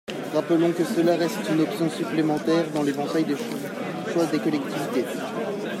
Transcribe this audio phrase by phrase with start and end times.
[0.33, 5.05] Rappelons que cela reste une option supplémentaire dans l’éventail des choix des collectivités.